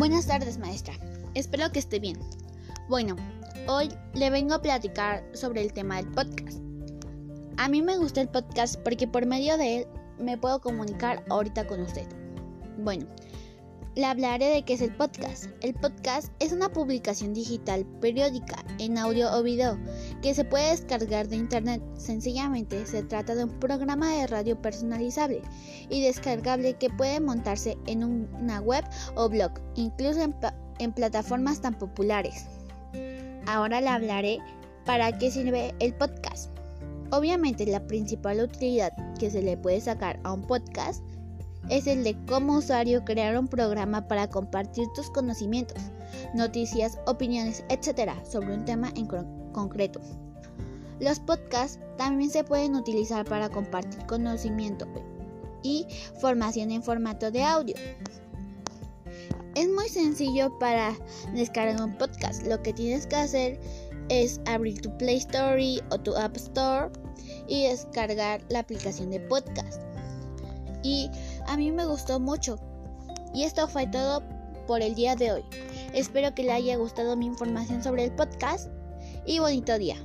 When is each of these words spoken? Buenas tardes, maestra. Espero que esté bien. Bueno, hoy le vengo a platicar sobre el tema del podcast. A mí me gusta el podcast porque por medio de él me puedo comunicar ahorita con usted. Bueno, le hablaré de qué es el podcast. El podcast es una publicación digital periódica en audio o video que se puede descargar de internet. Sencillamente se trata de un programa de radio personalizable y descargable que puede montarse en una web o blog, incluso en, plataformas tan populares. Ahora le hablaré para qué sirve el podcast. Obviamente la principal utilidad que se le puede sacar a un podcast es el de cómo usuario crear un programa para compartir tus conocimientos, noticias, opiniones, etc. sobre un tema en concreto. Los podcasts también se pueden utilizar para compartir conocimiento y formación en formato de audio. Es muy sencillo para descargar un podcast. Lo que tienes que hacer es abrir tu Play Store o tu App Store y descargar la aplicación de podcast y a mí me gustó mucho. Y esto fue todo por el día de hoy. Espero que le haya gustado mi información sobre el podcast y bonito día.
Buenas 0.00 0.24
tardes, 0.24 0.56
maestra. 0.56 0.94
Espero 1.34 1.70
que 1.72 1.78
esté 1.78 1.98
bien. 1.98 2.18
Bueno, 2.88 3.16
hoy 3.68 3.90
le 4.14 4.30
vengo 4.30 4.54
a 4.54 4.62
platicar 4.62 5.22
sobre 5.34 5.60
el 5.60 5.74
tema 5.74 5.96
del 5.96 6.06
podcast. 6.06 6.58
A 7.58 7.68
mí 7.68 7.82
me 7.82 7.98
gusta 7.98 8.22
el 8.22 8.30
podcast 8.30 8.76
porque 8.76 9.06
por 9.06 9.26
medio 9.26 9.58
de 9.58 9.80
él 9.80 9.86
me 10.18 10.38
puedo 10.38 10.58
comunicar 10.62 11.22
ahorita 11.28 11.66
con 11.66 11.82
usted. 11.82 12.06
Bueno, 12.78 13.04
le 13.96 14.06
hablaré 14.06 14.46
de 14.46 14.62
qué 14.62 14.74
es 14.74 14.82
el 14.82 14.94
podcast. 14.94 15.46
El 15.62 15.74
podcast 15.74 16.32
es 16.38 16.52
una 16.52 16.68
publicación 16.68 17.34
digital 17.34 17.84
periódica 18.00 18.64
en 18.78 18.96
audio 18.98 19.32
o 19.36 19.42
video 19.42 19.78
que 20.22 20.34
se 20.34 20.44
puede 20.44 20.70
descargar 20.70 21.28
de 21.28 21.36
internet. 21.36 21.82
Sencillamente 21.96 22.86
se 22.86 23.02
trata 23.02 23.34
de 23.34 23.44
un 23.44 23.58
programa 23.58 24.14
de 24.14 24.26
radio 24.26 24.60
personalizable 24.60 25.42
y 25.88 26.02
descargable 26.02 26.74
que 26.74 26.90
puede 26.90 27.20
montarse 27.20 27.76
en 27.86 28.04
una 28.04 28.60
web 28.60 28.84
o 29.16 29.28
blog, 29.28 29.52
incluso 29.74 30.20
en, 30.78 30.92
plataformas 30.92 31.60
tan 31.60 31.74
populares. 31.74 32.46
Ahora 33.46 33.80
le 33.80 33.88
hablaré 33.88 34.38
para 34.86 35.18
qué 35.18 35.30
sirve 35.30 35.74
el 35.80 35.94
podcast. 35.94 36.50
Obviamente 37.10 37.66
la 37.66 37.84
principal 37.86 38.40
utilidad 38.40 38.92
que 39.18 39.30
se 39.30 39.42
le 39.42 39.56
puede 39.56 39.80
sacar 39.80 40.20
a 40.22 40.32
un 40.32 40.42
podcast 40.42 41.02
es 41.68 41.86
el 41.86 42.04
de 42.04 42.16
cómo 42.26 42.58
usuario 42.58 43.04
crear 43.04 43.38
un 43.38 43.48
programa 43.48 44.08
para 44.08 44.28
compartir 44.28 44.88
tus 44.94 45.10
conocimientos, 45.10 45.78
noticias, 46.34 46.98
opiniones, 47.06 47.64
etc. 47.68 48.12
sobre 48.28 48.54
un 48.54 48.64
tema 48.64 48.92
en 48.96 49.06
concreto. 49.52 50.00
Los 51.00 51.20
podcasts 51.20 51.78
también 51.96 52.30
se 52.30 52.44
pueden 52.44 52.74
utilizar 52.74 53.24
para 53.24 53.48
compartir 53.48 54.04
conocimiento 54.06 54.86
y 55.62 55.86
formación 56.20 56.70
en 56.70 56.82
formato 56.82 57.30
de 57.30 57.42
audio. 57.42 57.74
Es 59.54 59.68
muy 59.68 59.88
sencillo 59.88 60.56
para 60.58 60.94
descargar 61.34 61.82
un 61.82 61.96
podcast. 61.98 62.46
Lo 62.46 62.62
que 62.62 62.72
tienes 62.72 63.06
que 63.06 63.16
hacer 63.16 63.60
es 64.08 64.40
abrir 64.46 64.80
tu 64.80 64.96
Play 64.98 65.18
Store 65.18 65.80
o 65.90 65.98
tu 65.98 66.14
App 66.16 66.36
Store 66.36 66.90
y 67.48 67.66
descargar 67.66 68.42
la 68.48 68.60
aplicación 68.60 69.10
de 69.10 69.20
podcast 69.20 69.80
y 70.82 71.10
a 71.50 71.56
mí 71.56 71.72
me 71.72 71.84
gustó 71.84 72.20
mucho. 72.20 72.60
Y 73.34 73.42
esto 73.42 73.66
fue 73.66 73.88
todo 73.88 74.22
por 74.68 74.82
el 74.82 74.94
día 74.94 75.16
de 75.16 75.32
hoy. 75.32 75.44
Espero 75.92 76.32
que 76.32 76.44
le 76.44 76.52
haya 76.52 76.76
gustado 76.76 77.16
mi 77.16 77.26
información 77.26 77.82
sobre 77.82 78.04
el 78.04 78.12
podcast 78.12 78.68
y 79.26 79.40
bonito 79.40 79.76
día. 79.76 79.96